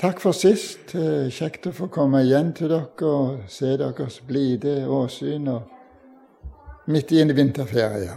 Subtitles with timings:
[0.00, 0.90] Takk for sist.
[1.30, 5.46] Kjekt å få komme igjen til dere og se deres blide åsyn
[6.90, 8.16] midt i en vinterferie.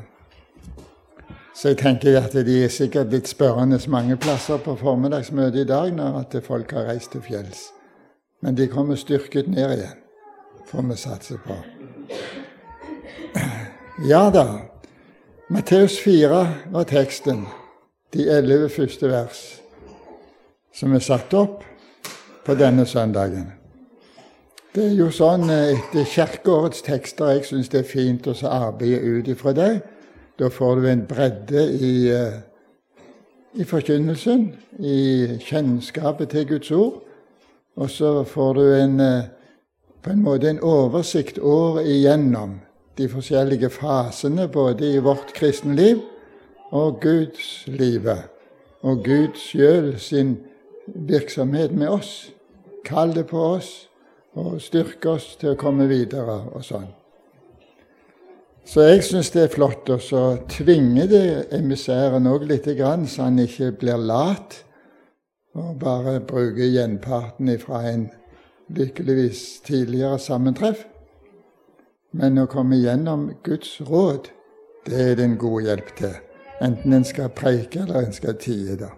[1.53, 5.93] Så jeg tenker at de er sikkert blitt spørrende mange plasser på formiddagsmøtet i dag
[5.93, 7.69] når at folk har reist til fjells.
[8.41, 10.01] Men de kommer styrket ned igjen,
[10.69, 11.61] får vi satse på.
[14.05, 14.47] Ja da.
[15.49, 16.41] Matteus 4
[16.73, 17.45] var teksten.
[18.13, 19.45] De elleve første vers
[20.77, 21.63] som er satt opp
[22.45, 23.47] på denne søndagen.
[24.75, 28.99] Det er jo sånn eh, etter kirkeårets tekster jeg syns det er fint å arbeide
[29.17, 29.71] ut ifra det.
[30.37, 32.35] Da får du en bredde i, eh,
[33.57, 36.99] i forkynnelsen, i kjennskapet til Guds ord.
[37.77, 39.23] Og så får du en, eh,
[40.03, 42.59] på en måte en oversikt året igjennom
[42.97, 46.03] de forskjellige fasene både i vårt kristenliv
[46.71, 48.29] og Guds livet,
[48.83, 50.37] og Gud sjøl sin
[50.95, 52.31] virksomhet med oss.
[52.85, 53.89] Kalle på oss
[54.37, 56.87] og styrke oss til å komme videre og sånn.
[58.67, 63.71] Så jeg syns det er flott å tvinge det emissæren òg litt, så han ikke
[63.79, 64.63] blir lat
[65.57, 68.09] og bare bruker gjenparten fra en
[68.67, 70.83] lykkeligvis tidligere sammentreff.
[72.11, 74.29] Men å komme gjennom Guds råd,
[74.85, 76.15] det er det en god hjelp til.
[76.61, 78.75] Enten en skal preike eller en skal tie.
[78.75, 78.91] da.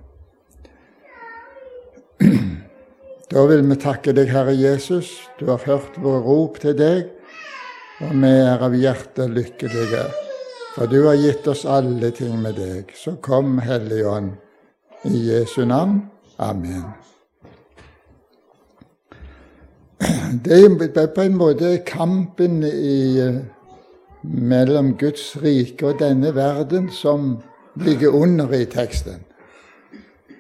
[3.32, 5.12] Da vil vi takke deg, Herre Jesus.
[5.40, 7.12] Du har hørt vår rop til deg,
[8.02, 10.08] og vi er av hjertet lykkelige.
[10.74, 12.90] For du har gitt oss alle ting med deg.
[12.98, 14.34] Så kom, Hellige Ånd,
[15.06, 16.02] i Jesu navn.
[16.40, 16.90] Amen.
[20.44, 23.30] Det er på en måte kampen i,
[24.24, 27.38] mellom Guds rike og denne verden som
[27.80, 29.29] ligger under i teksten.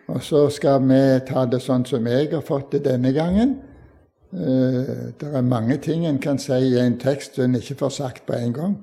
[0.10, 3.58] Og så skal vi ta det sånn som jeg har fått det denne gangen.
[4.34, 8.26] Uh, det er mange ting en kan si i en tekst en ikke får sagt
[8.26, 8.78] på en gang.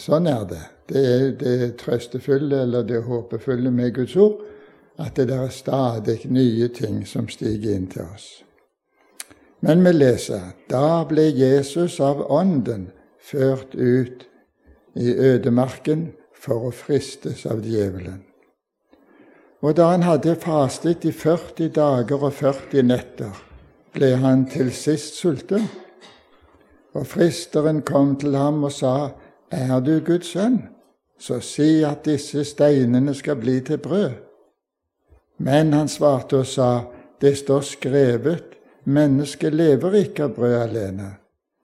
[0.00, 0.62] Sånn er det.
[0.90, 4.40] Det er det trøstefulle eller det håpefulle med Guds ord,
[4.98, 8.30] at det er stadig nye ting som stiger inn til oss.
[9.60, 12.88] Men vi leser da ble Jesus av Ånden
[13.20, 14.24] ført ut
[14.96, 18.29] i ødemarken for å fristes av djevelen.
[19.60, 23.32] Og da han hadde fastet i 40 dager og 40 netter,
[23.92, 25.66] ble han til sist sulten.
[26.96, 29.10] Og fristeren kom til ham og sa,
[29.50, 30.62] Er du Guds sønn,
[31.18, 34.10] så si at disse steinene skal bli til brød.
[35.38, 36.84] Men han svarte og sa,
[37.20, 38.44] Det står skrevet,
[38.84, 41.16] mennesket lever ikke av brød alene,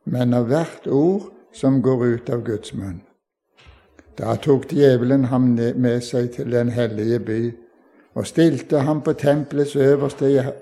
[0.05, 3.01] men av hvert ord som går ut av Guds munn.
[4.19, 7.41] Da tok djevelen ham med seg til den hellige by
[8.17, 10.53] og stilte ham på tempelets øverste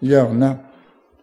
[0.00, 0.58] hjørne.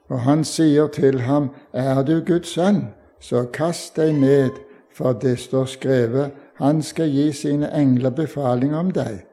[0.09, 2.88] Og han sier til ham, Er du Guds sønn,
[3.19, 4.50] så kast deg ned,
[4.94, 9.25] for det står skrevet, Han skal gi sine engler befaling om deg,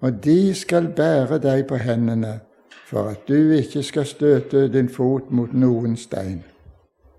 [0.00, 2.40] og de skal bære deg på hendene,
[2.86, 6.42] for at du ikke skal støte din fot mot noen stein.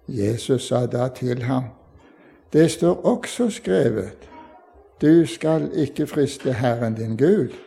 [0.07, 1.63] Jesus sa da til ham,
[2.53, 4.30] Det står også skrevet,
[5.02, 7.64] du skal ikke friste Herren din Gud.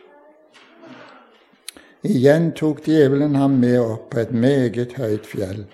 [2.01, 5.65] Igjen tok djevelen ham med opp på et meget høyt fjell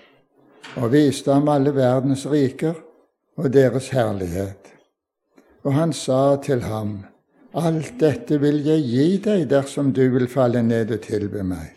[0.76, 2.74] og viste ham alle verdens riker
[3.38, 4.72] og deres herlighet.
[5.62, 7.04] Og han sa til ham,
[7.56, 11.70] Alt dette vil jeg gi deg dersom du vil falle ned og tilbe meg.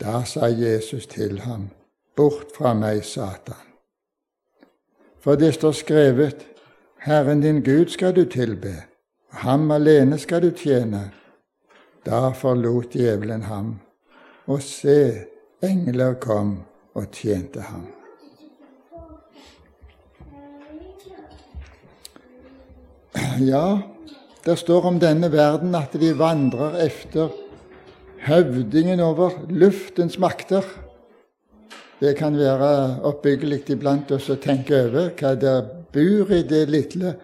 [0.00, 1.68] Da sa Jesus til ham,
[2.16, 3.60] Bort fra meg, Satan.
[5.20, 6.46] For det står skrevet,
[6.98, 8.74] Herren din Gud skal du tilbe,
[9.30, 11.10] og ham alene skal du tjene.
[12.04, 13.78] Da forlot djevelen ham,
[14.46, 15.24] og se,
[15.64, 16.58] engler kom
[16.94, 17.86] og tjente ham.
[23.40, 23.78] Ja,
[24.44, 27.32] det står om denne verden at de vandrer efter
[28.26, 30.64] høvdingen over luftens makter.
[32.00, 35.64] Det kan være oppbyggelig iblant oss å tenke over hva der
[35.94, 37.14] bor i det lille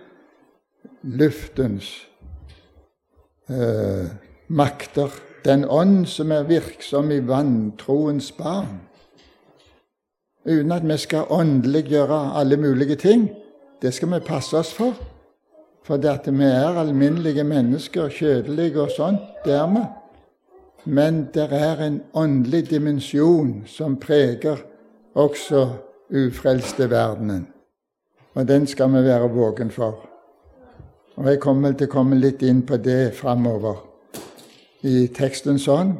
[1.03, 1.91] luftens
[3.51, 4.09] eh,
[4.51, 5.11] makter,
[5.45, 8.81] den ånd som er virksom i vantroens barn.
[10.45, 13.29] Uten at vi skal åndeliggjøre alle mulige ting.
[13.83, 14.97] Det skal vi passe oss for.
[15.85, 19.85] For det at vi er alminnelige mennesker, kjødelige og sånt, det er vi.
[20.85, 24.65] Men det er en åndelig dimensjon som preger
[25.15, 25.67] også
[26.11, 27.47] ufrelste verdenen.
[28.35, 30.07] Og den skal vi være våken for.
[31.17, 33.90] Og Jeg kommer til å komme litt inn på det framover
[34.87, 35.97] i teksten sånn.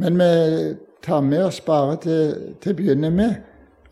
[0.00, 3.38] Men vi tar med oss bare til, til å begynne med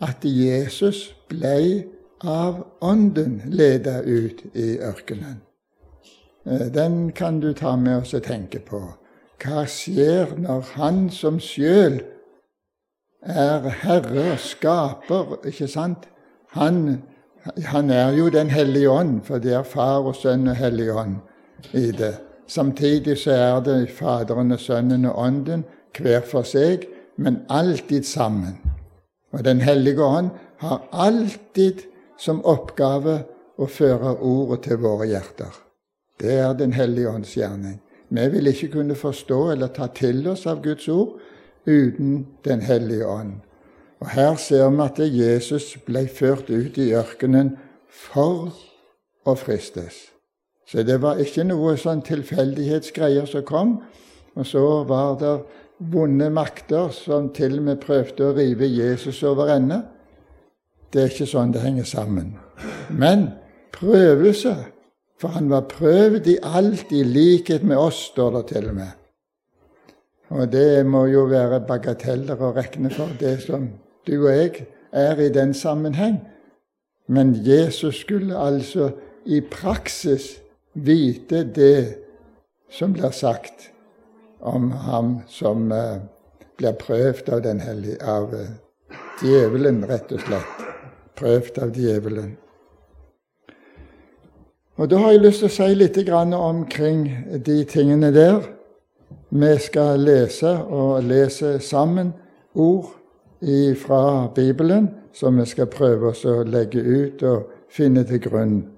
[0.05, 1.85] at Jesus ble
[2.25, 5.41] av Ånden ledet ut i ørkenen.
[6.47, 8.83] Eh, den kan du ta med oss og tenke på.
[9.39, 12.01] Hva skjer når Han som sjøl
[13.23, 16.09] er herre og skaper, ikke sant?
[16.55, 17.03] Han,
[17.71, 21.21] han er jo Den hellige ånd, for det er Far og Sønn og Hellig ånd
[21.73, 22.15] i det.
[22.49, 25.65] Samtidig så er det Faderen og Sønnen og Ånden
[25.99, 26.87] hver for seg,
[27.17, 28.57] men alltid sammen.
[29.33, 31.85] Og Den hellige ånd har alltid
[32.19, 33.21] som oppgave
[33.59, 35.53] å føre ordet til våre hjerter.
[36.21, 37.81] Det er Den hellige ånds gjerning.
[38.09, 41.19] Vi vil ikke kunne forstå eller ta til oss av Guds ord
[41.67, 43.33] uten Den hellige ånd.
[44.01, 47.57] Og Her ser vi at Jesus ble ført ut i ørkenen
[47.91, 48.55] for
[49.27, 50.18] å fristes.
[50.69, 53.79] Så det var ikke noe sånn tilfeldighetsgreier som kom.
[54.37, 55.35] Og så var det
[55.79, 59.81] vonde makter som til og med prøvde å rive Jesus over ende.
[60.93, 62.35] Det er ikke sånn det henger sammen.
[62.91, 63.31] Men
[63.73, 64.55] prøvelse,
[65.21, 68.93] for han var prøvd i alt i likhet med oss, står det til og med.
[70.37, 73.71] Og det må jo være bagateller å regne for, det som
[74.05, 76.21] du og jeg er i den sammenheng.
[77.09, 78.91] Men Jesus skulle altså
[79.25, 80.35] i praksis
[80.85, 81.99] vite det
[82.71, 83.71] som blir sagt
[84.39, 85.99] om ham som uh,
[86.59, 88.51] blir prøvd av den hellige, av uh,
[89.23, 90.61] djevelen, rett og slett.
[91.19, 92.37] Prøvd av djevelen.
[94.79, 95.99] Og Da har jeg lyst til å si litt
[96.39, 97.09] omkring
[97.45, 98.39] de tingene der.
[99.31, 102.13] Vi skal lese og lese sammen
[102.55, 102.95] ord
[103.77, 108.78] fra Bibelen som vi skal prøve oss å legge ut og finne til grunn.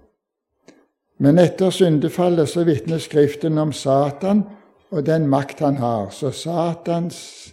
[1.21, 4.43] Men etter syndefallet så vitner Skriften om Satan
[4.91, 6.09] og den makt han har.
[6.11, 7.53] Så Satans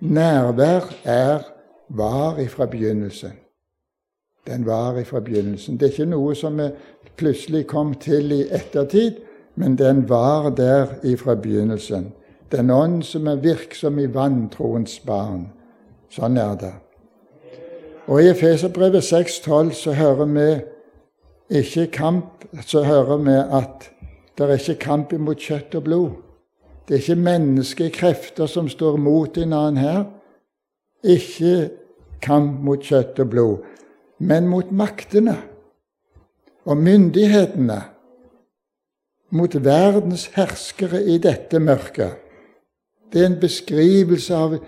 [0.00, 1.46] nærvær er
[1.88, 3.38] var ifra begynnelsen.
[4.46, 5.76] Den var ifra begynnelsen.
[5.76, 6.68] Det er ikke noe som vi
[7.16, 9.22] plutselig kom til i ettertid,
[9.54, 12.12] men den var der ifra begynnelsen.
[12.52, 15.46] Den ånd som er virksom i vantroens barn.
[16.10, 16.74] Sånn er det.
[18.06, 20.48] Og i Efeserbrevet 6,12 så hører vi
[21.50, 23.90] ikke kamp, så hører vi at
[24.38, 26.10] det er ikke kamp imot kjøtt og blod.
[26.88, 30.04] Det er ikke menneskekrefter som står mot annen her.
[31.04, 31.70] Ikke
[32.22, 33.56] kamp mot kjøtt og blod,
[34.18, 35.36] men mot maktene
[36.64, 37.80] og myndighetene.
[39.34, 42.20] Mot verdens herskere i dette mørket.
[43.12, 44.58] Det er en beskrivelse av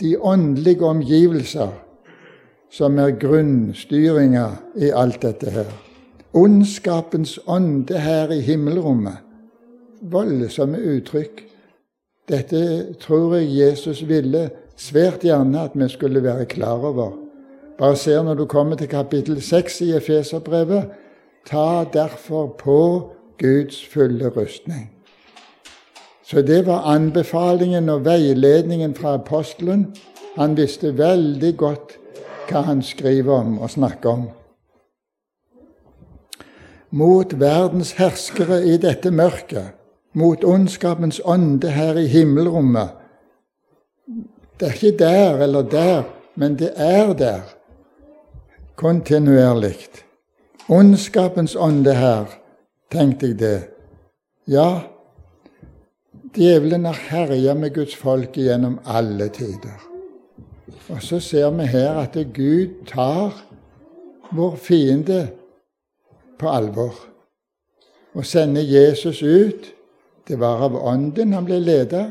[0.00, 1.72] de åndelige omgivelser
[2.70, 4.46] som er grunnstyringa
[4.78, 5.89] i alt dette her.
[6.32, 9.18] Ondskapens ånde her i himmelrommet.
[10.00, 11.42] Voldsomme uttrykk.
[12.30, 12.60] Dette
[13.02, 14.44] tror jeg Jesus ville
[14.78, 17.16] svært gjerne at vi skulle være klar over.
[17.78, 20.94] Bare se når du kommer til kapittel 6 i Efeserbrevet.
[21.46, 24.90] Ta derfor på Guds fulle rustning.
[26.22, 29.96] Så det var anbefalingen og veiledningen fra apostelen.
[30.36, 31.96] Han visste veldig godt
[32.50, 34.28] hva han skriver om og snakker om.
[36.90, 39.76] Mot verdens herskere i dette mørket,
[40.12, 42.88] mot ondskapens ånde her i himmelrommet.
[44.60, 46.02] Det er ikke der eller der,
[46.34, 47.40] men det er der
[48.76, 49.76] kontinuerlig.
[50.68, 52.24] Ondskapens ånde her,
[52.90, 53.60] tenkte jeg det.
[54.48, 54.80] Ja,
[56.34, 59.80] Djevelen har herja med Guds folk gjennom alle tider.
[60.88, 63.34] Og så ser vi her at Gud tar
[64.32, 65.28] vår fiende
[66.40, 67.06] på alvor
[68.10, 69.68] Å sende Jesus ut.
[70.26, 72.08] Det var av Ånden han ble ledet.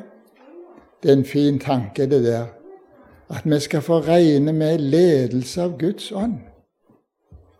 [1.03, 2.45] Det er en fin tanke, det der.
[3.29, 6.39] At vi skal få regne med ledelse av Guds ånd.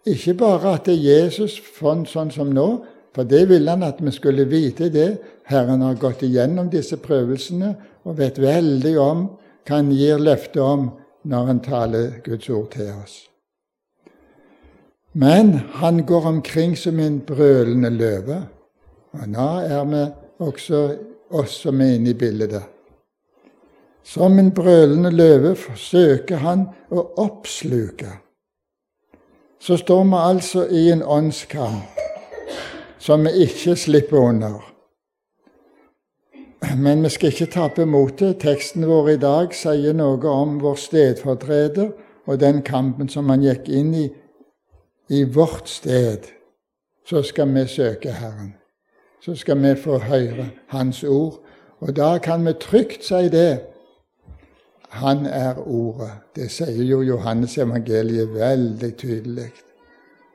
[0.08, 2.68] Ikke bare at det er Jesus sånn som nå,
[3.16, 5.10] for det ville han at vi skulle vite det.
[5.50, 9.26] Herren har gått igjennom disse prøvelsene og vet veldig om
[9.68, 10.92] hva han gir løfte om
[11.30, 13.29] når han taler Guds ord til oss.
[15.12, 18.42] Men han går omkring som en brølende løve.
[19.12, 20.04] Og nå er vi
[20.40, 20.82] også
[21.30, 22.62] oss som er inne i bildet.
[24.04, 28.12] Som en brølende løve forsøker han å oppsluke.
[29.60, 31.98] Så står vi altså i en åndskamp
[33.00, 34.62] som vi ikke slipper under.
[36.78, 38.40] Men vi skal ikke tappe motet.
[38.40, 41.92] Teksten vår i dag sier noe om vår stedfortreder
[42.26, 44.08] og den kampen som han gikk inn i
[45.10, 46.18] i vårt sted.
[47.10, 48.54] Så skal vi søke Herren.
[49.26, 51.40] Så skal vi få høre Hans ord.
[51.80, 53.60] Og da kan vi trygt si det,
[54.90, 56.12] han er Ordet.
[56.36, 59.52] Det sier jo Johannes evangeliet veldig tydelig.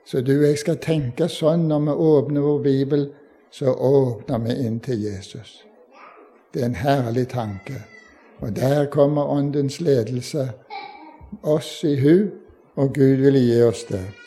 [0.06, 3.06] Så du jeg skal tenke sånn når vi åpner vår bibel,
[3.50, 5.64] så åpner vi inn til Jesus.
[6.54, 7.80] Det er en herlig tanke.
[8.40, 10.50] Og der kommer Åndens ledelse
[11.42, 12.30] oss i hu,
[12.76, 14.23] og Gud vil gi oss det.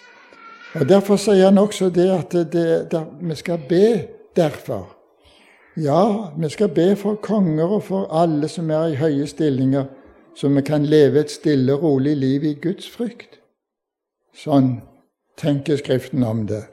[0.80, 4.98] Og Derfor sier han også det at det, det, vi skal be derfor.
[5.78, 9.86] Ja, vi skal be for konger og for alle som er i høye stillinger,
[10.36, 13.40] så vi kan leve et stille rolig liv i Guds frykt.
[14.38, 14.80] Sånn
[15.38, 16.64] tenker Skriften om det.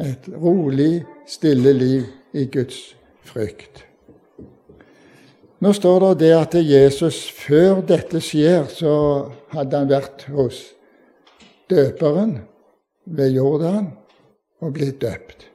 [0.00, 2.94] Et rolig, stille liv i Guds
[3.24, 3.84] frykt.
[5.60, 8.96] Nå står det det at Jesus før dette skjer, så
[9.54, 10.66] hadde han vært hos
[11.70, 12.42] døperen
[13.06, 13.92] ved Jordan
[14.60, 15.50] og blitt døpt.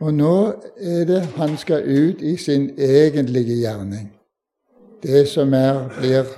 [0.00, 0.36] Og nå
[0.80, 4.12] er det han skal ut i sin egentlige gjerning.
[5.02, 6.28] Det som er, blir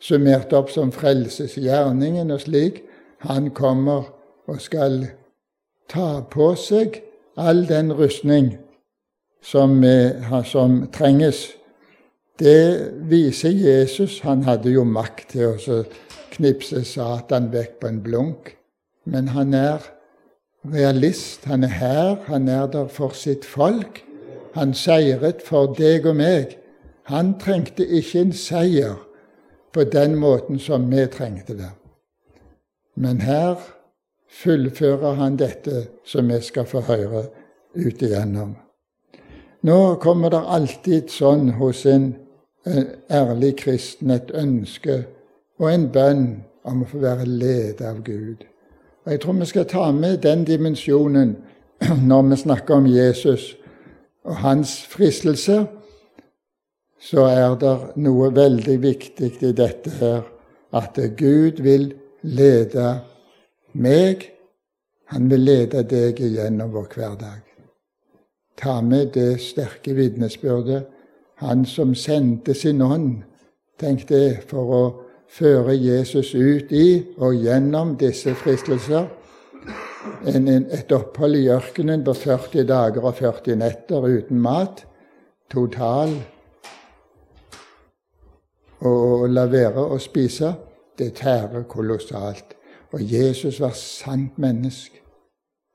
[0.00, 2.82] summert opp som frelsesgjerningen og slik.
[3.28, 4.08] Han kommer
[4.48, 5.06] og skal
[5.88, 7.02] ta på seg
[7.36, 8.54] all den rustning
[9.42, 9.82] som,
[10.44, 11.50] som trenges.
[12.38, 14.20] Det viser Jesus.
[14.20, 15.82] Han hadde jo makt til å
[16.32, 18.54] knipse Satan vekk på en blunk.
[19.04, 19.78] Men han er
[20.64, 21.44] realist.
[21.44, 24.04] Han er her, han er der for sitt folk.
[24.54, 26.58] Han seiret for deg og meg.
[27.10, 28.98] Han trengte ikke en seier
[29.72, 31.72] på den måten som vi trengte det.
[32.94, 33.56] Men her
[34.28, 37.24] fullfører han dette som vi skal få høre
[37.74, 38.54] ut igjennom.
[39.62, 42.12] Nå kommer det alltid sånn hos en
[43.10, 45.02] ærlig kristen et ønske
[45.58, 46.26] og en bønn
[46.68, 48.44] om å få være ledet av Gud.
[49.04, 51.36] Og Jeg tror vi skal ta med den dimensjonen
[52.08, 53.56] når vi snakker om Jesus
[54.24, 55.66] og hans fristelse.
[57.00, 60.22] Så er det noe veldig viktig i dette her,
[60.72, 63.00] at Gud vil lede
[63.72, 64.28] meg.
[65.10, 67.42] Han vil lede deg igjennom vår hverdag.
[68.56, 70.86] Ta med det sterke vitnesbyrdet.
[71.42, 73.24] Han som sendte sin ånd,
[73.82, 74.82] tenk det, for å
[75.32, 79.08] føre Jesus ut i og gjennom disse fristelser.
[80.26, 84.84] Et opphold i ørkenen på 40 dager og 40 netter uten mat.
[85.52, 86.14] Total
[88.82, 88.92] å
[89.30, 90.54] la være å spise,
[90.98, 92.56] det tærer kolossalt.
[92.92, 94.98] Og Jesus var sant menneske.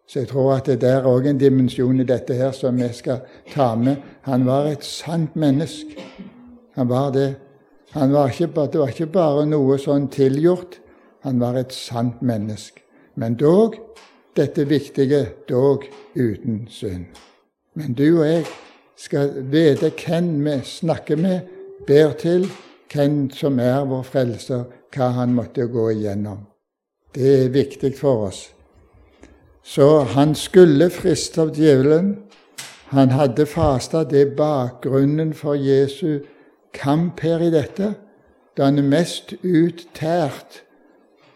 [0.08, 2.88] Så jeg tror at det der er òg en dimensjon i dette her som vi
[2.96, 3.98] skal ta med.
[4.28, 5.98] Han var et sant menneske.
[6.78, 7.47] Han var det.
[7.94, 10.80] Var ikke, det var ikke bare noe sånn tilgjort.
[11.24, 12.84] Han var et sant menneske.
[13.16, 13.76] Men dog,
[14.38, 17.08] dette viktige, dog uten synd.
[17.74, 18.46] Men du og jeg
[18.98, 21.40] skal vite hvem vi snakker med,
[21.88, 22.46] ber til,
[22.94, 26.46] hvem som er vår frelser, hva han måtte gå igjennom.
[27.16, 28.48] Det er viktig for oss.
[29.64, 32.16] Så han skulle friste av djevelen.
[32.94, 34.04] Han hadde fasta.
[34.04, 36.22] Det er bakgrunnen for Jesu
[36.74, 37.96] kamp her i dette.
[38.58, 40.64] Da han er mest uttært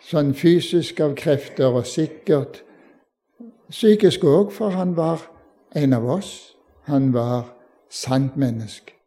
[0.01, 2.63] sånn fysisk av krefter, og sikkert
[3.71, 5.23] psykisk òg, for han var
[5.77, 6.55] en av oss.
[6.89, 7.53] Han var
[7.89, 8.97] sant menneske.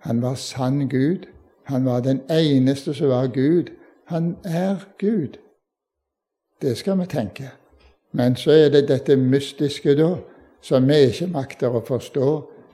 [0.00, 1.28] Han var sann Gud.
[1.68, 3.70] Han var den eneste som var Gud.
[4.10, 5.36] Han er Gud.
[6.62, 7.50] Det skal vi tenke.
[8.12, 10.16] Men så er det dette mystiske, da,
[10.62, 12.30] som vi ikke makter å forstå,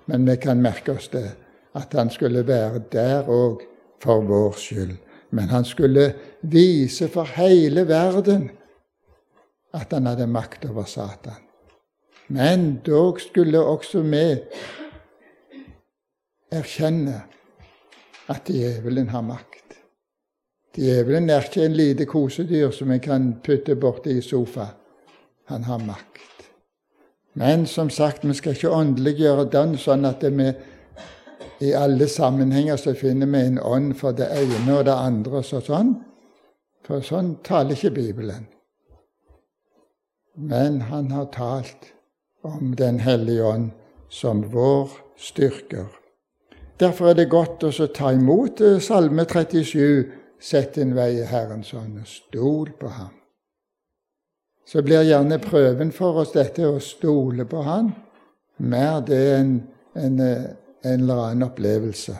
[0.06, 1.28] men vi kan merke oss det,
[1.76, 3.62] at han skulle være der òg
[4.02, 4.97] for vår skyld.
[5.30, 8.50] Men han skulle vise for hele verden
[9.75, 11.42] at han hadde makt over Satan.
[12.28, 14.25] Men dog skulle også vi
[16.50, 17.21] erkjenne
[18.28, 19.76] at djevelen har makt.
[20.76, 24.66] Djevelen er ikke en lite kosedyr som vi kan putte borti i sofa.
[25.47, 26.50] Han har makt.
[27.35, 30.50] Men som sagt, vi skal ikke åndeliggjøre den sånn at vi
[31.58, 35.42] i alle sammenhenger så finner vi en ånd for det ene og det andre.
[35.42, 35.94] Så sånn.
[36.86, 38.46] For sånn taler ikke Bibelen.
[40.36, 41.92] Men han har talt
[42.46, 43.70] om Den hellige ånd
[44.08, 45.88] som vår styrker.
[46.78, 50.12] Derfor er det godt å ta imot eh, Salme 37.
[50.38, 53.14] Sett din vei i Herrens ånd, og stol på ham.
[54.68, 57.94] Så blir gjerne prøven for oss dette å stole på ham
[58.58, 59.56] mer det enn
[59.96, 60.44] en, eh,
[60.86, 62.16] en, eller annen opplevelse.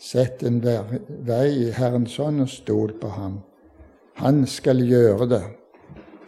[0.00, 3.40] Sett en vei i Herrens hånd og stol på ham.
[4.20, 5.42] Han skal gjøre det.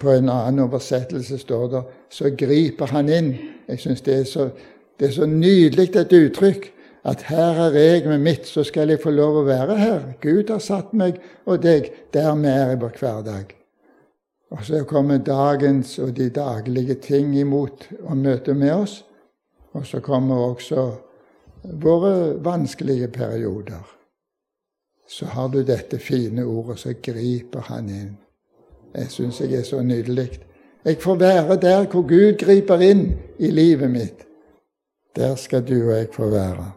[0.00, 1.82] På en annen oversettelse står det
[2.12, 3.32] så griper han inn.
[3.68, 4.18] Jeg syns det,
[4.98, 6.68] det, er så nydelig et uttrykk
[7.04, 10.02] at her er jeg med mitt, så skal jeg få lov å være her.
[10.22, 13.56] Gud har satt meg og deg der vi er i vår hverdag.
[14.52, 19.00] Og så kommer dagens og de daglige ting imot og møter med oss.
[19.72, 20.90] Og så kommer også
[21.62, 23.86] våre vanskelige perioder.
[25.08, 28.12] Så har du dette fine ordet, så griper han inn.
[28.94, 30.40] Jeg syns jeg er så nydelig.
[30.84, 33.06] Jeg får være der hvor Gud griper inn
[33.38, 34.26] i livet mitt.
[35.16, 36.72] Der skal du og jeg få være.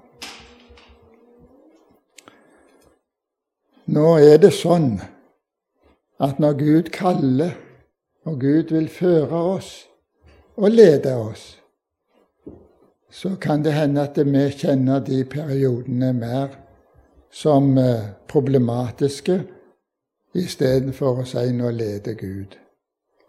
[3.86, 4.98] Nå er det sånn
[6.20, 7.54] at når Gud kaller,
[8.26, 9.86] og Gud vil føre oss
[10.58, 11.62] og lede oss,
[13.16, 16.48] så kan det hende at vi kjenner de periodene mer
[17.32, 19.38] som eh, problematiske
[20.36, 22.58] istedenfor å si 'nå leder Gud'.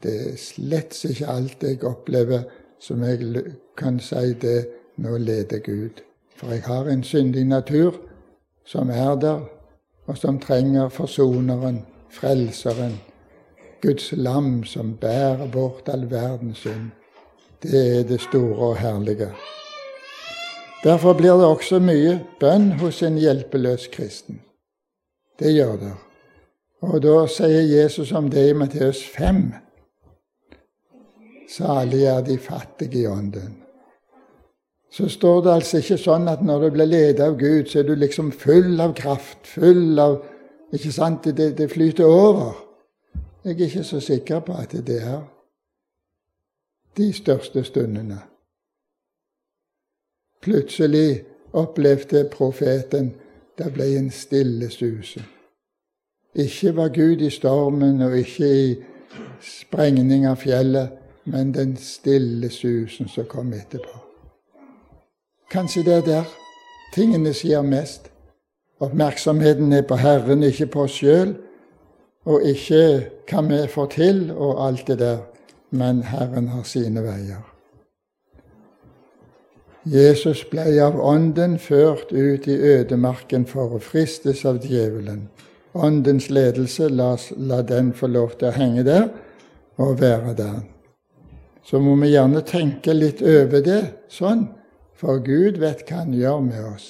[0.03, 2.43] Det er slett ikke alt jeg opplever
[2.81, 3.45] som jeg
[3.77, 4.67] kan si det
[4.99, 6.03] 'nå leder Gud'.
[6.37, 7.95] For jeg har en syndig natur
[8.65, 9.41] som er der,
[10.07, 12.99] og som trenger forsoneren, frelseren,
[13.83, 16.91] Guds lam som bærer bort all verdens synd.
[17.63, 19.31] Det er det store og herlige.
[20.85, 24.41] Derfor blir det også mye bønn hos en hjelpeløs kristen.
[25.39, 25.93] Det gjør det.
[26.87, 29.47] Og da sier Jesus om det i Matteus 5.
[31.51, 33.67] Salig er de fattige i ånden
[34.97, 37.89] så står det altså ikke sånn at når du blir ledet av Gud, så er
[37.89, 40.23] du liksom full av kraft, full av
[40.75, 41.29] Ikke sant?
[41.37, 42.57] Det, det flyter over.
[43.45, 45.21] Jeg er ikke så sikker på at det er
[46.99, 48.19] de største stundene.
[50.43, 53.15] Plutselig opplevde profeten
[53.59, 55.23] det ble en stille suse.
[56.37, 58.75] Ikke var Gud i stormen og ikke i
[59.41, 60.93] sprengning av fjellet,
[61.25, 64.03] men den stille susen som kom etterpå.
[65.51, 66.37] Kanskje det er der
[66.95, 68.11] tingene sier mest.
[68.81, 71.35] Oppmerksomheten er på Herren, ikke på oss sjøl,
[72.29, 72.81] og ikke
[73.31, 75.19] hva vi får til, og alt det der.
[75.71, 77.56] Men Herren har sine veier.
[79.87, 85.29] Jesus ble av Ånden ført ut i ødemarken for å fristes av djevelen.
[85.79, 89.07] Åndens ledelse, la, la den få lov til å henge der
[89.79, 90.61] og være der.
[91.63, 94.49] Så må vi gjerne tenke litt over det sånn
[94.97, 96.89] for Gud vet hva han gjør med oss.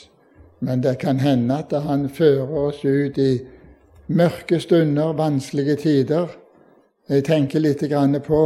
[0.65, 3.33] Men det kan hende at han fører oss ut i
[4.09, 6.31] mørke stunder, vanskelige tider.
[7.11, 7.83] Jeg tenker litt
[8.25, 8.43] på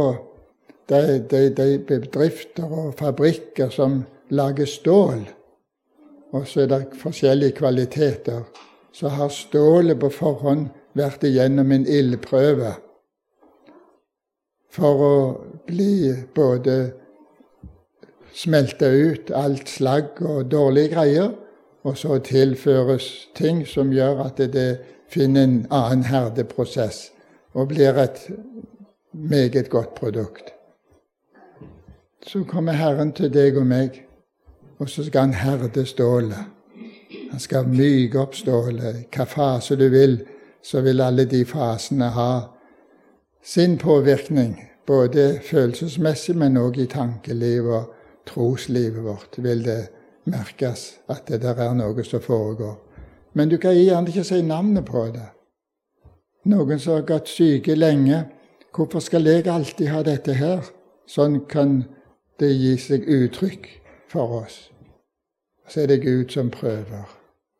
[0.91, 5.25] de, de, de bedrifter og fabrikker som lager stål.
[6.31, 8.47] Og så er det forskjellige kvaliteter.
[8.91, 12.73] Så har stålet på forhånd vært igjennom en ildprøve
[14.71, 15.15] for å
[15.67, 16.75] bli både
[18.35, 21.33] smelte ut alt slagg og dårlige greier,
[21.83, 24.69] og så tilføres ting som gjør at det
[25.11, 27.09] finner en annen herdeprosess
[27.57, 28.21] og blir et
[29.11, 30.53] meget godt produkt.
[32.27, 34.03] Så kommer Herren til deg og meg,
[34.81, 36.45] og så skal han herde stålet.
[37.31, 39.03] Han skal myke opp stålet.
[39.13, 40.15] Hva fase du vil,
[40.63, 42.31] så vil alle de fasene ha
[43.43, 44.55] sin påvirkning,
[44.87, 47.91] både følelsesmessig, men òg i tankelivet
[48.25, 49.91] troslivet vårt vil det
[50.25, 52.79] merkes at det der er noe som foregår.
[53.33, 55.27] Men du kan gjerne ikke si navnet på det.
[56.49, 58.23] Noen som har gått syke lenge.
[58.73, 60.65] Hvorfor skal jeg alltid ha dette her?
[61.07, 61.83] Sånn kan
[62.39, 63.80] det gi seg uttrykk
[64.11, 64.71] for oss.
[65.67, 67.17] Så er det Gud som prøver.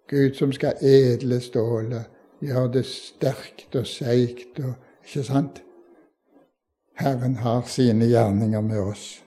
[0.09, 2.03] Gud som skal edle stålet,
[2.41, 4.73] gjøre det sterkt og seigt og
[5.05, 5.63] Ikke sant?
[6.95, 9.23] Herren har sine gjerninger med oss.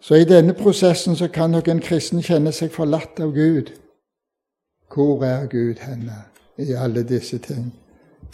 [0.00, 3.70] Så i denne prosessen så kan nok en kristen kjenne seg forlatt av Gud.
[4.94, 6.24] Hvor er Gud henne
[6.58, 7.70] i alle disse ting?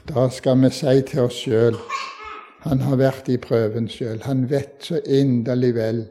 [0.09, 1.77] Da skal vi si til oss sjøl
[2.61, 4.23] Han har vært i prøven sjøl.
[4.23, 6.07] Han vet så inderlig vel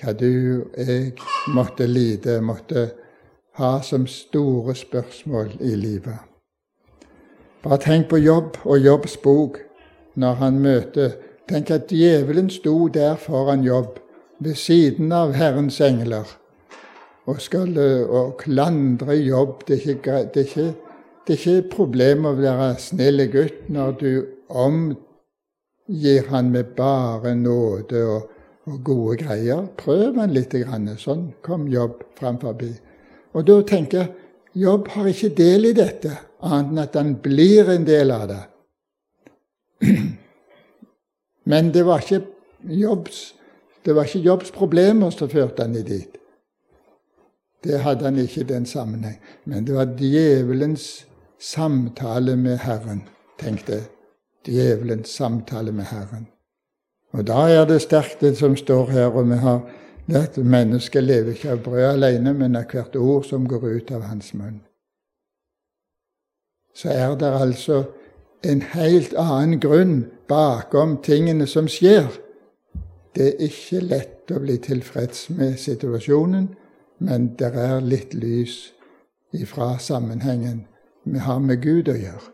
[0.00, 1.12] hva du og jeg
[1.54, 2.90] måtte lide, måtte
[3.56, 6.18] ha som store spørsmål i livet.
[7.62, 9.58] Bare tenk på jobb og Jobbs bok
[10.14, 14.00] når han møter Tenk at djevelen sto der foran jobb
[14.42, 16.26] ved siden av Herrens engler
[17.26, 19.62] og skal og klandre jobb.
[19.68, 20.74] Det er ikke, det er ikke,
[21.26, 24.10] det er ikke problem å være snill gutt når du
[24.50, 28.26] omgir han med bare nåde og,
[28.66, 29.66] og gode greier.
[29.78, 30.54] Prøv han litt.
[30.54, 30.88] Grann.
[30.98, 32.72] Sånn kom jobb fram forbi.
[33.34, 34.14] Og da tenker jeg
[34.56, 38.38] Jobb har ikke del i dette, annet enn at han blir en del av det.
[41.52, 42.22] Men det var ikke
[42.72, 43.18] Jobbs
[43.86, 46.16] det var ikke Jobbs problemer som førte han dit.
[47.64, 49.20] Det hadde han ikke i den sammenheng.
[49.44, 51.06] Men det var djevelens
[51.38, 53.04] samtale med Herren,
[53.38, 53.86] tenkte jeg.
[54.46, 56.26] Djevelens samtale med Herren.
[57.16, 59.60] Og da er det sterkt, det som står her, og vi har
[60.14, 64.04] at mennesket lever ikke av brød alene, men av hvert ord som går ut av
[64.06, 64.60] hans munn.
[66.76, 67.82] Så er det altså
[68.44, 72.06] en helt annen grunn bakom tingene som skjer.
[73.16, 76.50] Det er ikke lett å bli tilfreds med situasjonen,
[76.98, 78.58] men det er litt lys
[79.32, 80.66] ifra sammenhengen
[81.06, 82.28] vi har med Gud å gjøre.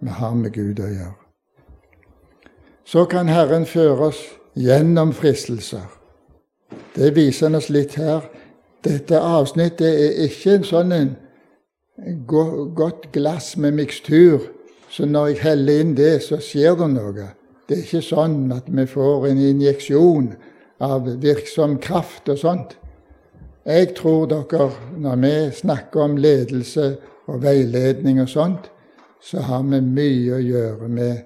[0.00, 1.23] Vi har med Gud å gjøre.
[2.84, 4.20] Så kan Herren føre oss
[4.56, 5.86] gjennom fristelser.
[6.96, 8.26] Det viser han oss litt her.
[8.84, 11.14] Dette avsnittet er ikke en sånn en
[12.28, 14.50] godt glass med mikstur,
[14.90, 17.28] så når jeg heller inn det, så skjer det noe.
[17.68, 20.32] Det er ikke sånn at vi får en injeksjon
[20.84, 22.76] av virksom kraft og sånt.
[23.64, 24.68] Jeg tror dere,
[25.00, 26.90] når vi snakker om ledelse
[27.26, 28.68] og veiledning og sånt,
[29.24, 31.22] så har vi mye å gjøre med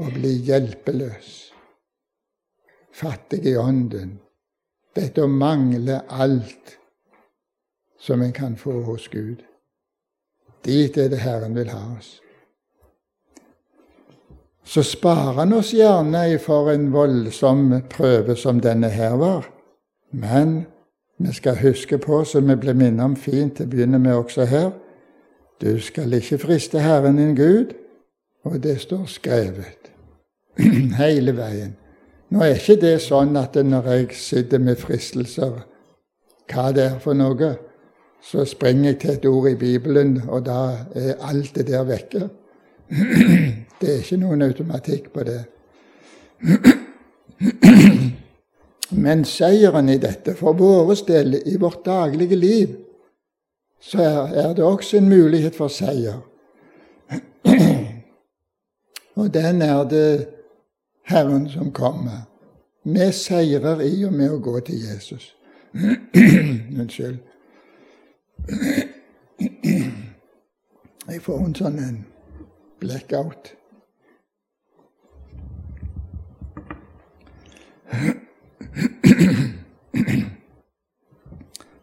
[0.00, 1.30] å bli hjelpeløs.
[2.92, 4.16] Fattig i ånden.
[4.96, 6.76] Dette å mangle alt
[8.00, 9.44] som en kan få hos Gud.
[10.64, 12.18] Dit er det Herren vil ha oss.
[14.64, 19.48] Så sparer han oss gjerne for en voldsom prøve som denne her var.
[20.10, 20.64] Men
[21.16, 24.46] vi skal huske på, som vi ble minnet om fint til å begynne med også
[24.48, 24.70] her,
[25.60, 27.74] du skal ikke friste Herren din Gud,
[28.44, 29.79] og det står skrevet
[31.00, 31.74] hele veien.
[32.30, 35.64] Nå er ikke det sånn at når jeg sitter med fristelser,
[36.50, 37.50] hva det er for noe,
[38.22, 40.60] så springer jeg til et ord i Bibelen, og da
[40.94, 42.28] er alt det der vekke.
[43.80, 45.38] Det er ikke noen automatikk på det.
[49.06, 52.74] Men seieren i dette, for våre del, i vårt daglige liv,
[53.80, 56.18] så er det også en mulighet for seier.
[59.16, 60.10] Og den er det
[61.10, 62.18] Herren som kommer.
[62.82, 65.32] Vi seirer i og med å gå til Jesus.
[66.80, 67.18] Unnskyld.
[71.10, 71.96] Jeg får en sånn en
[72.78, 73.50] blackout.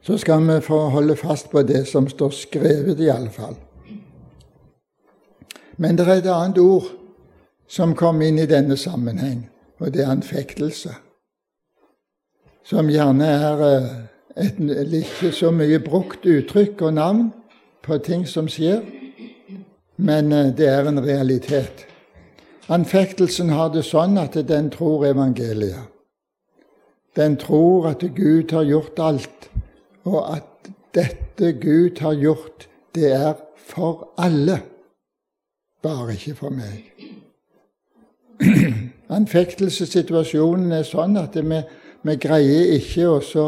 [0.07, 3.59] Så skal vi få holde fast på det som står skrevet, i alle fall.
[5.77, 6.87] Men det er et annet ord
[7.67, 9.47] som kom inn i denne sammenheng,
[9.79, 10.93] og det er anfektelse.
[12.67, 13.89] Som gjerne er eh,
[14.47, 17.27] et ikke så mye brukt uttrykk og navn
[17.83, 18.81] på ting som skjer,
[19.97, 21.85] men eh, det er en realitet.
[22.67, 25.87] Anfektelsen har det sånn at den tror evangeliet.
[27.15, 29.47] Den tror at Gud har gjort alt,
[30.05, 34.59] og at dette Gud har gjort, det er for alle,
[35.81, 36.96] bare ikke for meg.
[39.17, 41.61] Anfektelsessituasjonen er sånn at vi,
[42.05, 43.47] vi greier ikke å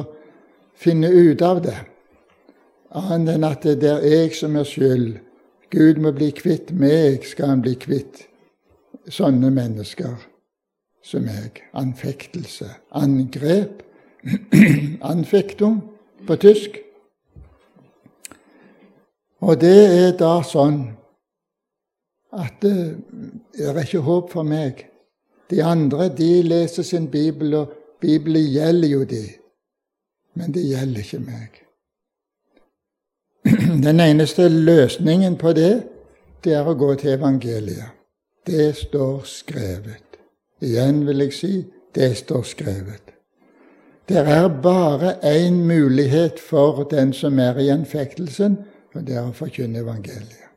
[0.79, 1.77] finne ut av det,
[2.95, 5.19] annet enn at det er jeg som er skyld.
[5.69, 8.23] Gud må bli kvitt meg, skal han bli kvitt
[9.13, 10.15] sånne mennesker
[11.05, 11.61] som meg.
[11.77, 12.69] Anfektelse.
[12.97, 13.83] Angrep.
[15.11, 15.81] Anfektum
[16.27, 16.79] på tysk.
[19.39, 20.81] Og det er da sånn
[22.33, 22.95] at eh,
[23.57, 24.85] det er ikke håp for meg.
[25.49, 29.23] De andre de leser sin bibel, og Bibelen gjelder jo de.
[30.33, 31.61] Men det gjelder ikke meg.
[33.85, 35.83] Den eneste løsningen på det,
[36.43, 37.97] det er å gå til evangeliet.
[38.47, 40.19] Det står skrevet.
[40.61, 41.53] Igjen vil jeg si
[41.95, 43.15] det står skrevet.
[44.09, 48.57] Det er bare én mulighet for den som er i anfektelsen,
[48.95, 50.48] og det er å forkynne evangeliet.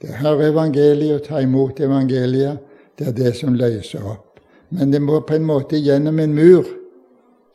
[0.00, 2.58] Det er evangeliet og ta imot evangeliet.
[2.98, 4.40] Det er det som løser opp.
[4.70, 6.66] Men det må på en måte gjennom en mur,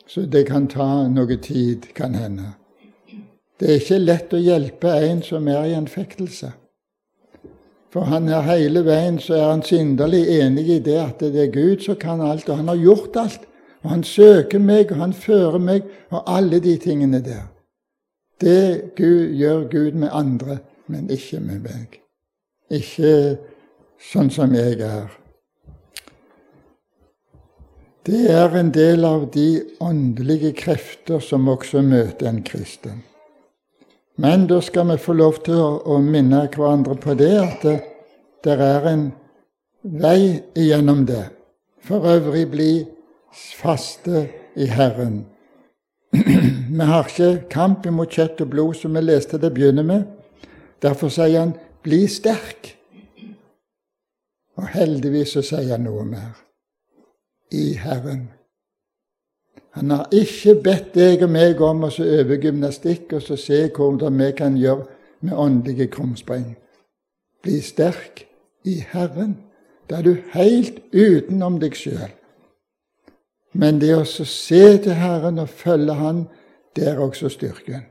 [0.07, 2.55] så det kan ta noe tid, kan hende.
[3.59, 6.51] Det er ikke lett å hjelpe en som er i en fektelse.
[7.93, 11.53] For han er hele veien så er han synderlig enig i det at det er
[11.53, 13.49] Gud som kan alt, og han har gjort alt.
[13.83, 17.49] Og han søker meg, og han fører meg, og alle de tingene der.
[18.41, 22.02] Det Gud, gjør Gud med andre, men ikke med meg.
[22.71, 23.37] Ikke
[24.11, 25.11] sånn som jeg er.
[28.03, 33.03] Det er en del av de åndelige krefter som også møter en kristen.
[34.19, 37.77] Men da skal vi få lov til å, minne hverandre på det, at det,
[38.43, 39.05] det er en
[39.81, 41.23] vei igjennom det.
[41.83, 42.73] For øvrig bli
[43.57, 44.27] faste
[44.59, 45.23] i Herren.
[46.13, 50.03] Vi har ikke kamp imot kjøtt og blod, som vi leste det begynner med.
[50.81, 52.77] Derfor sier han 'bli sterk'.
[54.55, 56.39] Og heldigvis så sier han noe mer.
[57.51, 58.29] I Herren.
[59.73, 64.19] Han har ikke bedt deg og meg om å øve gymnastikk og så se hvordan
[64.19, 64.85] vi kan gjøre
[65.21, 66.57] med åndelige krumspring.
[67.41, 68.25] Bli sterk
[68.65, 69.37] i Herren.
[69.89, 72.11] Da er du helt utenom deg sjøl.
[73.53, 76.27] Men det å se til Herren og følge Han,
[76.75, 77.83] det er også styrken.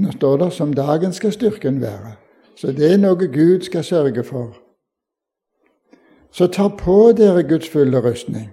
[0.00, 2.16] Nå står det som dagen skal styrken være.
[2.60, 4.50] Så det er noe Gud skal sørge for.
[6.30, 8.50] Så ta på dere Guds fulle rustning.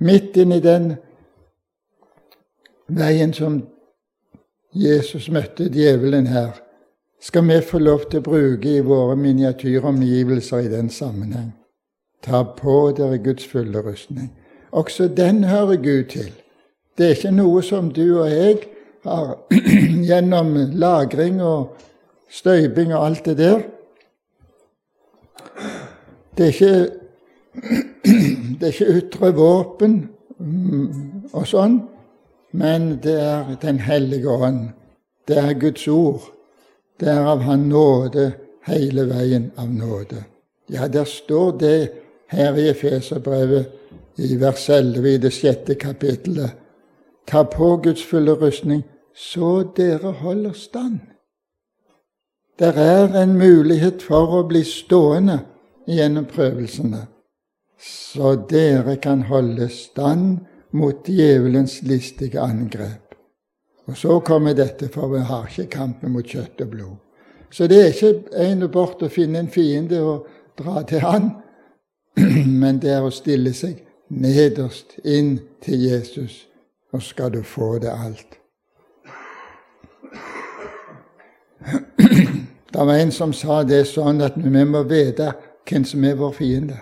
[0.00, 0.94] Midt inn i den
[2.88, 3.60] veien som
[4.72, 6.56] Jesus møtte djevelen her,
[7.20, 11.52] skal vi få lov til å bruke i våre miniatyromgivelser i den sammenheng.
[12.24, 14.32] Ta på dere Guds fulle rustning.
[14.72, 16.32] Også den hører Gud til.
[16.98, 18.58] Det er ikke noe som du og jeg
[19.04, 19.36] har
[20.08, 21.76] gjennom lagring og
[22.32, 23.62] støyping og alt det der.
[26.38, 26.90] Det er ikke,
[28.58, 29.98] det er ikke ytre våpen
[30.38, 31.82] mm, og sånn,
[32.52, 34.70] men det er Den hellige ånd.
[35.28, 36.22] Det er Guds ord.
[37.00, 38.32] Det er av Han nåde
[38.66, 40.24] hele veien av nåde.
[40.70, 41.92] Ja, der står det
[42.28, 43.66] her i Efeserbrevet
[44.16, 46.50] i vers 11 i det sjette kapittelet.
[47.26, 48.82] Ta på Guds fulle rustning,
[49.14, 51.00] så dere holder stand.
[52.62, 55.40] Det er en mulighet for å bli stående
[55.90, 57.00] gjennom prøvelsene,
[57.82, 63.16] så dere kan holde stand mot djevelens listige angrep.
[63.90, 67.00] Og så kommer dette, for vi har ikke kampen mot kjøtt og blod.
[67.50, 70.28] Så det er ikke en bort å finne en fiende og
[70.62, 71.32] dra til han,
[72.62, 75.34] men det er å stille seg nederst inn
[75.66, 76.44] til Jesus,
[76.94, 78.38] og skal du få det alt.
[82.72, 85.32] Det var en som sa det sånn at vi må vite
[85.68, 86.78] hvem som er vår fiende.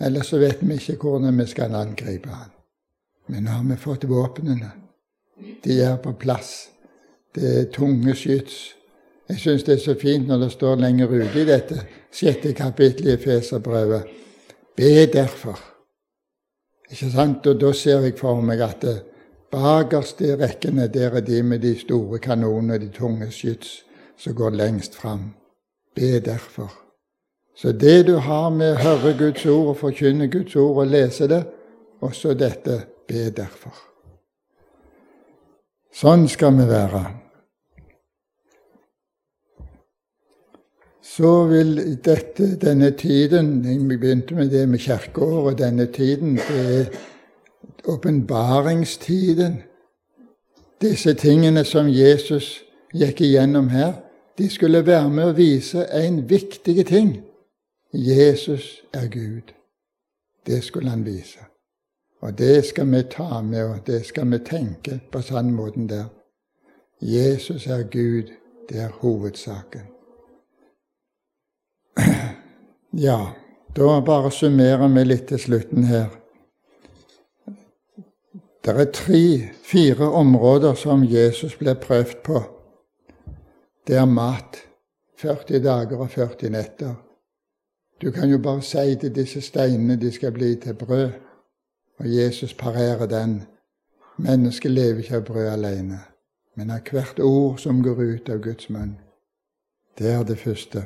[0.00, 2.50] Ellers så vet vi ikke hvordan vi skal angripe han.
[3.28, 4.70] Men nå har vi fått våpnene.
[5.64, 6.68] De er på plass.
[7.34, 8.74] Det er tunge skyts.
[9.28, 11.78] Jeg syns det er så fint når det står lenger ute i dette
[12.14, 14.10] sjette kapittelet i Feserbrevet.
[14.76, 15.58] Be derfor.
[16.90, 17.46] Ikke sant?
[17.46, 18.98] Og da ser jeg for meg at det
[19.54, 23.84] bakerst i rekkene, der er de med de store kanonene, de tunge skyts,
[24.16, 25.34] som går lengst fram.
[25.94, 26.72] Be derfor.
[27.56, 31.28] Så det du har med å høre Guds ord og forkynne Guds ord og lese
[31.30, 31.44] det,
[32.02, 33.74] også dette be derfor.
[35.94, 37.04] Sånn skal vi være.
[41.14, 45.58] Så vil dette, denne tiden Vi begynte med det med kirkeåret.
[45.58, 46.86] Denne tiden, det er
[47.86, 49.62] åpenbaringstiden.
[50.82, 53.92] Disse tingene som Jesus gikk igjennom her,
[54.38, 57.10] de skulle være med å vise en viktig ting.
[57.92, 59.52] Jesus er Gud.
[60.46, 61.38] Det skulle han vise.
[62.20, 66.08] Og det skal vi ta med, og det skal vi tenke på sånn måten der.
[67.00, 68.32] Jesus er Gud.
[68.68, 69.90] Det er hovedsaken.
[72.94, 73.34] Ja,
[73.76, 76.12] da bare summerer vi litt til slutten her.
[78.64, 82.44] Det er tre-fire områder som Jesus ble prøvd på.
[83.86, 84.56] Det er mat.
[85.18, 86.94] 40 dager og 40 netter.
[88.02, 91.10] Du kan jo bare si til disse steinene de skal bli til brød.
[91.98, 93.42] Og Jesus parerer den.
[94.18, 95.98] Mennesket lever ikke av brød alene,
[96.56, 98.98] men av hvert ord som går ut av Guds munn.
[99.98, 100.84] Det er det første.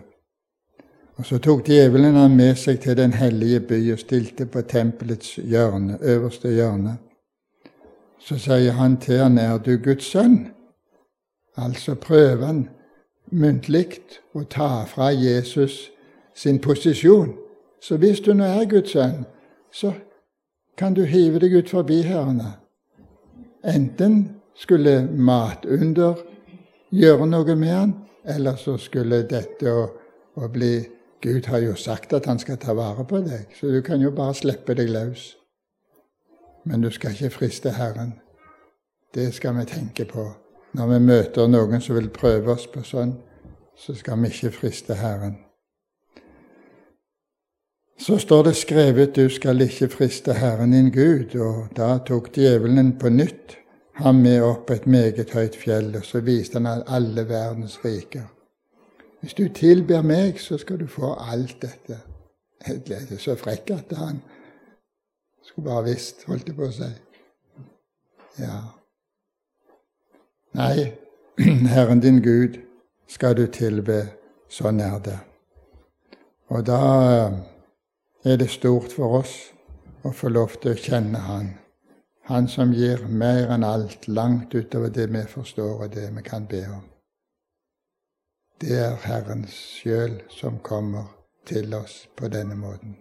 [1.16, 5.34] Og Så tok djevelen han med seg til den hellige by og stilte på tempelets
[5.36, 6.98] hjørne, øverste hjørne.
[8.18, 10.48] Så sier han til han, er du Guds sønn?
[11.56, 12.46] Altså prøver
[13.30, 14.00] muntlig
[14.34, 15.90] å ta fra Jesus
[16.34, 17.34] sin posisjon.
[17.80, 19.24] Så hvis du nå er Guds sønn,
[19.72, 19.92] så
[20.78, 22.56] kan du hive deg ut forbi herrene.
[23.64, 26.22] Enten skulle matunder
[26.90, 29.88] gjøre noe med han, eller så skulle dette å,
[30.38, 30.72] å bli
[31.22, 34.12] Gud har jo sagt at han skal ta vare på deg, så du kan jo
[34.14, 35.32] bare slippe deg løs.
[36.64, 38.12] Men du skal ikke friste Herren.
[39.14, 40.28] Det skal vi tenke på.
[40.76, 43.16] Når vi møter noen som vil prøve oss på sånn,
[43.78, 45.38] så skal vi ikke friste Herren
[47.98, 51.38] så står det skrevet 'Du skal ikke friste Herren din Gud'.
[51.40, 53.56] Og da tok djevelen på nytt
[53.94, 58.24] ham med opp et meget høyt fjell, og så viste han alle verdens riker.
[59.20, 61.98] Hvis du tilber meg, så skal du få alt dette.
[62.66, 64.22] Det er så frekk at han
[65.42, 66.90] skulle bare visst, holdt jeg på å si.
[68.38, 68.60] Ja.
[70.58, 70.92] Nei,
[71.74, 72.58] Herren din Gud
[73.06, 74.00] skal du tilbe,
[74.50, 75.18] sånn er det.
[76.50, 76.80] Og da
[77.12, 77.36] eh,
[78.26, 79.36] er det stort for oss
[80.02, 81.52] å få lov til å kjenne Han.
[82.32, 86.50] Han som gir mer enn alt, langt utover det vi forstår og det vi kan
[86.50, 86.84] be om.
[88.58, 91.06] Det er Herren sjøl som kommer
[91.46, 92.98] til oss på denne måten.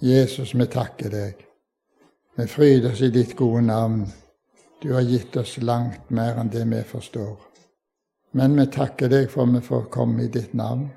[0.00, 1.46] Jesus, vi takker deg.
[2.36, 4.04] Vi fryder oss i ditt gode navn.
[4.82, 7.36] Du har gitt oss langt mer enn det vi forstår.
[8.32, 10.88] Men vi takker deg for vi får komme i ditt navn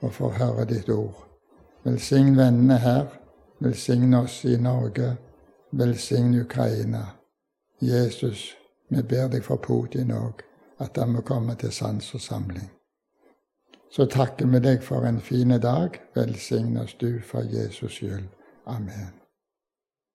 [0.00, 1.24] og får høre ditt ord.
[1.84, 3.06] Velsign vennene her.
[3.58, 5.16] Velsign oss i Norge.
[5.70, 7.04] Velsign Ukraina.
[7.80, 8.54] Jesus,
[8.88, 10.42] vi ber deg for Putin òg,
[10.78, 12.70] at han må komme til sans og samling.
[13.90, 16.00] Så takker vi deg for en fin dag.
[16.14, 18.28] Velsign oss du for Jesus skyld.
[18.66, 19.17] Amen.